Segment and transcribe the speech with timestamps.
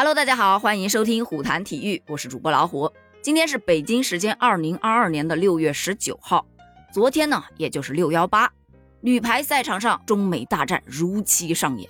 [0.00, 2.90] Hello，大家好，欢迎收听虎谈体育，我是主播老虎。
[3.20, 6.46] 今天是北京时间二零二二年的六月十九号，
[6.90, 8.50] 昨天呢，也就是六幺八，
[9.02, 11.86] 女排赛场上中美大战如期上演，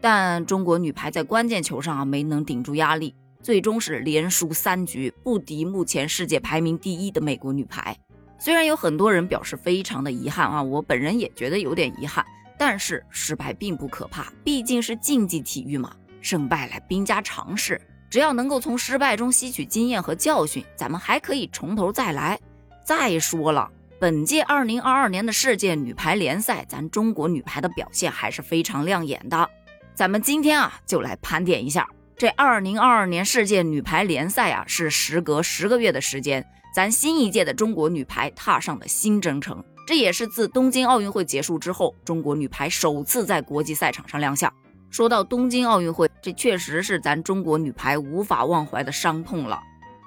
[0.00, 7.96] 但中国女排在关键球上啊没能顶住压力，最终是连输三局，不敌目前世界排名第一的美国女排。
[8.36, 12.26] 虽然有很多人表示非常的遗憾啊，我本人也觉得有点遗憾，
[12.58, 15.94] 但是失败并不可怕，毕竟是竞技体育嘛，
[16.24, 17.80] 胜败乃兵家常事。
[18.08, 22.38] 只要能够从失败中吸取经验和教训，咱们还可以从头再来。
[22.84, 23.70] 再说了，
[24.00, 29.50] 本届二零二二年的世界女排联赛，咱中国女排的表现还是非常亮眼的。
[29.94, 36.44] 咱们今天啊，就来盘点一下这二零二二年世界女排联赛啊，是时隔十个月的时间。
[36.74, 44.52] 咱新一届的中国女排踏上了新征程，这也是自东京奥运会结束之后，中国女排首次在国际赛场上亮相。
[44.94, 49.60] 说到东京奥运会，这确实是咱中国女排无法忘怀的伤痛了。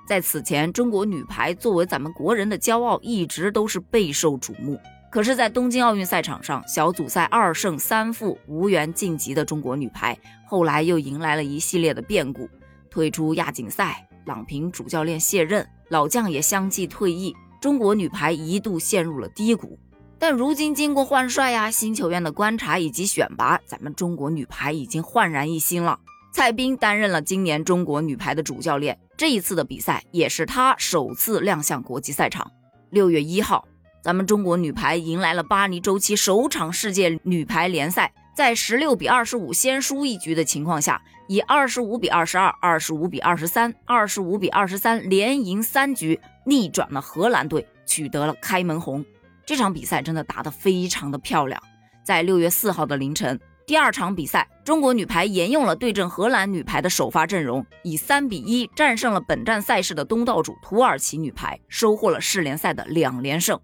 [0.07, 4.79] 在此前，中国女排作为咱们国人的骄傲，一直都是备受瞩目。
[5.11, 12.49] 可是，在东京奥运赛场上，小组赛二胜三负，无缘晋级的中国女排，后来又迎来了一系列的变故，
[12.89, 15.67] 退出亚锦赛，郎平主教练卸任。
[15.89, 19.77] 老将也相继退役，中国女排一度陷入了低谷。
[20.19, 25.99] 但如今经过换帅呀、新球员的观察以及选拔，咱们中国女排已经焕然一新了。
[26.33, 32.51] 蔡斌担任了今年中国女排的主教练，这一次的比赛也是他首次亮相国际赛场。
[32.89, 33.67] 六月一号，
[34.03, 38.13] 咱们中国女排迎来了巴黎周期首场世界女排联赛。
[38.35, 49.03] 在十六比二十五先输一局的情况下，以二十五比二十二、二十五比二十三、二十五比二十三连赢三局，逆转了荷兰队，取得了开门红。
[49.47, 51.57] 这场比赛真的打得非常的漂亮。
[52.03, 63.57] 在六月四号的凌晨，第二场比赛，中国女排沿用了对阵荷兰女排的首发阵容，以三比一战胜了本站赛事的东道主土耳其女排，收获了世联赛的两连胜。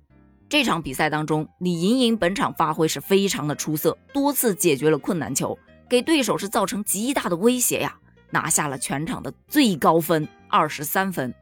[0.48, 5.58] 这场比赛当中，李盈莹本场发挥是非常的出色，多次解决了困难球，
[5.90, 7.94] 给对手是造成极大的威胁呀，
[8.30, 11.34] 拿下了全场的最高分二十三分。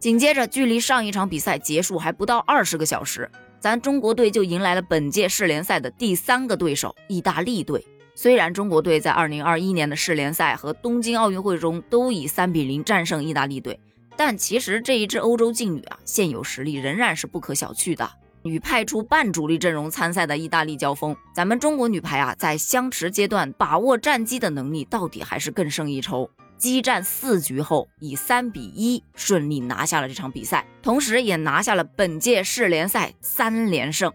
[0.00, 3.30] 紧接着，距离上一场比赛结束还不到二十个小时，
[3.64, 7.82] 咱中国队就迎来了本届世联赛的第三个对手——意大利队。
[8.14, 13.80] 虽然中国队在二零二一年的世联赛和东京奥运会中都以三比零战胜意大利队，
[14.18, 18.06] 但其实这一支欧洲劲旅啊，现有实力仍然是不可小觑的。
[18.42, 26.28] 与派出半主力阵容参赛的意大利交锋，咱们中国女排啊，在相持阶段把握战机的能力，到底还是更胜一筹。
[26.56, 34.12] 激战四局后，以三比一顺利拿下了这场比赛，同时也拿下了本届世联赛三连胜。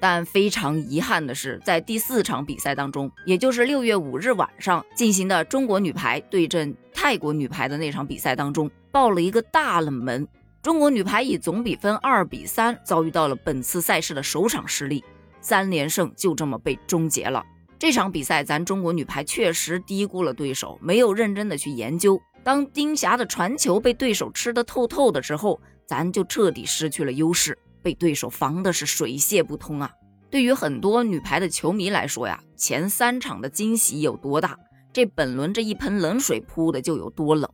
[0.00, 10.26] 但非常遗憾的是，在第四场比赛当中，也就是六月五日晚上进行的中国女排对阵泰国女排的那场比赛当中，爆了一个大冷门。
[10.60, 15.02] 中国女排以总比分二比三遭遇到了本次赛事的首场失利，
[15.40, 17.44] 三连胜就这么被终结了。
[17.84, 22.18] 这场比赛，咱中国女排确实低估了对手，没有认真的去研究。
[22.42, 29.90] 当丁霞的传球被对手吃得透透的之后，咱就彻底失去了优势，被对手防的是水泄不通啊！
[30.30, 34.58] 对于很多女排的球迷来说呀，前三场的惊喜有多大，
[34.90, 37.46] 这本轮这一盆冷水扑的就有多冷。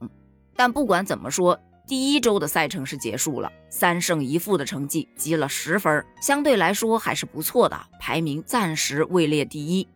[0.54, 1.58] 但不管怎么说。
[1.88, 9.88] 第一周的赛程是结束了，三胜一负的成绩积了十分，相对来说还是不错的，排名暂时位列第一。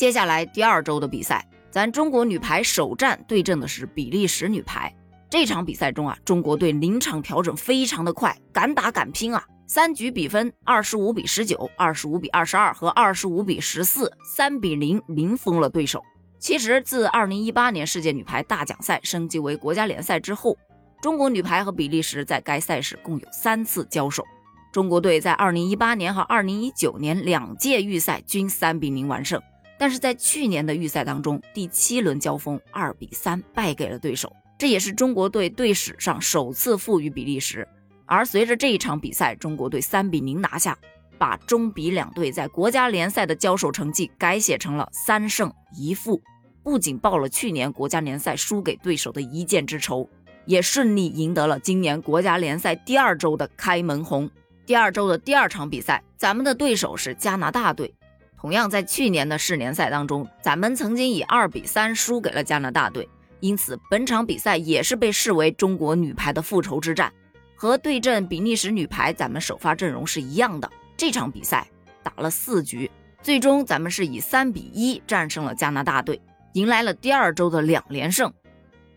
[0.00, 4.90] 接下来第二周的比赛，咱中国女排首战对阵的是比利时女排。
[5.28, 9.44] 这场比赛中啊，中国队临场调整非常的快，敢打敢拼啊！
[9.66, 16.02] 三局比分二十五比十九、二十五比二十二和二十五比十四，三比零零封了对手。
[16.38, 20.56] 其实自二零一八年世界女排大奖赛升级为国家联赛之后。
[21.02, 24.24] 中国女排和比利时在该赛事共有三次交手，
[24.72, 29.38] 中国队在2018年和2019年两届预赛均3比0完胜，
[29.80, 37.66] 但是在去年的预赛当中，第七轮交锋2比3败给了对手，这也是中国队队史上首次负于比利时。
[38.04, 40.76] 而随着这一场比赛，中国队3比0拿下，
[41.16, 46.20] 把中比两队在国家联赛的交手成绩改写成了三胜一负，
[46.62, 50.06] 不仅报了去年国家联赛输给对手的一箭之仇。
[50.44, 54.28] 也顺利赢得了今年国家联赛第二周的开门红。
[54.66, 57.94] 第二周的第二场比赛，咱们的对手是加拿大队。
[58.40, 63.06] 同样在去年的世联赛当中，咱们曾经以二比三输给了加拿大队，
[63.40, 67.12] 因此本场比赛也是被视为中国女排的复仇之战。
[67.54, 70.70] 和对阵比利时女排，咱们首发阵容是一样的。
[70.96, 71.68] 这场比赛
[72.02, 72.90] 打了四局，
[73.20, 76.18] 最终咱们是以三比一战胜了加拿大队，
[76.54, 78.32] 迎来了第二周的两连胜。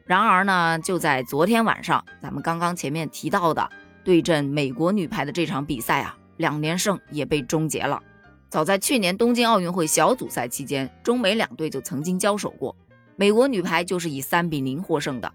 [0.05, 3.69] 然而呢，就在昨天晚上，咱们刚刚前面提到的
[4.05, 8.01] 对阵美国女排的这场比赛啊，两连胜也被终结了。
[8.53, 12.75] 早在去年东京奥运会小组赛期间，中美两队就曾经交手过，
[13.15, 15.33] 美国女排就是以三比零获胜的。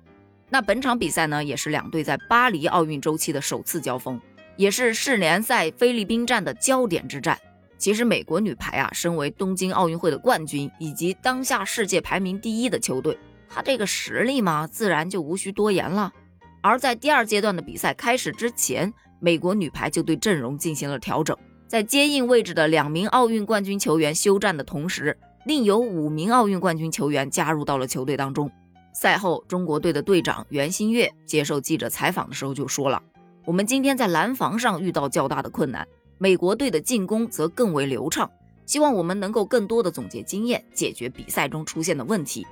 [0.49, 4.21] 那本场比赛呢，也是两队在巴黎奥运周期的首次交锋，
[4.57, 7.37] 也是世联赛菲律宾站的焦点之战。
[7.77, 13.19] 其实美国女排啊，身为东京奥运会的冠军，以及当下世界排名第一的球队。
[13.49, 16.13] 她这个实力嘛，自然就无需多言了。
[16.61, 21.37] 而在第二阶段的比赛开始之前，美国女排就对阵容进行了调整，
[21.69, 28.51] 在接应位置的两名奥运冠军球员休战的同时，另有五名奥运冠军球员加入到了球队当中。
[28.95, 33.03] 赛后，中国队的队长袁心玥接受记者采访的时候就说了
[33.45, 35.87] ：“我们今天在拦防上遇到较大的困难，
[36.17, 38.31] 美国队的进攻则更为流畅，
[38.65, 42.47] 希望我们能够更多的总结经验，解决比赛中出现的问题。”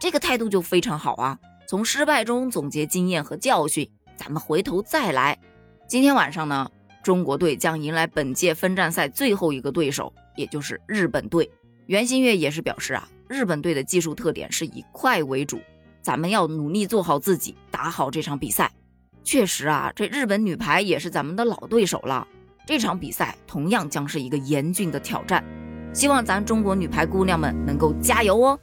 [0.00, 1.36] 这个态度就非常好啊！
[1.66, 5.36] 从失败中总结经验和教训，咱们回头再来。
[5.88, 6.70] 今天晚上呢，
[7.02, 11.50] 中国队将迎来本届分站赛最后一个对手，也就是日本队。
[11.86, 15.60] 袁心玥也是表示啊，日本队的技术特点是以快为主，
[16.00, 18.70] 咱们要努力做好自己，打好这场比赛。
[19.24, 22.26] 确实啊，这日本女排也是咱们的老对手了，
[22.66, 25.44] 这场比赛同样将是一个严峻的挑战。
[25.92, 28.58] 希望咱中国女排姑娘们能够加油哦！